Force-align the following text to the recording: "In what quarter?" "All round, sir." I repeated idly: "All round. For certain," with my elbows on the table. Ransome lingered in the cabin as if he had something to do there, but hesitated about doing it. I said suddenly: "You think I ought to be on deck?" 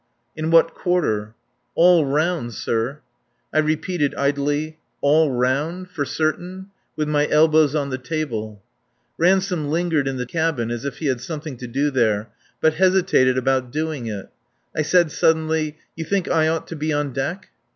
"In 0.35 0.49
what 0.49 0.73
quarter?" 0.73 1.35
"All 1.75 2.05
round, 2.07 2.55
sir." 2.55 3.01
I 3.53 3.59
repeated 3.59 4.15
idly: 4.15 4.79
"All 4.99 5.29
round. 5.29 5.91
For 5.91 6.05
certain," 6.05 6.71
with 6.95 7.07
my 7.07 7.27
elbows 7.29 7.75
on 7.75 7.91
the 7.91 7.99
table. 7.99 8.63
Ransome 9.19 9.69
lingered 9.69 10.07
in 10.07 10.17
the 10.17 10.25
cabin 10.25 10.71
as 10.71 10.85
if 10.85 10.97
he 10.97 11.05
had 11.05 11.21
something 11.21 11.55
to 11.57 11.67
do 11.67 11.91
there, 11.91 12.29
but 12.59 12.73
hesitated 12.81 13.37
about 13.37 13.69
doing 13.71 14.07
it. 14.07 14.29
I 14.75 14.81
said 14.81 15.11
suddenly: 15.11 15.77
"You 15.95 16.03
think 16.03 16.27
I 16.27 16.47
ought 16.47 16.65
to 16.69 16.75
be 16.75 16.91
on 16.91 17.13
deck?" 17.13 17.49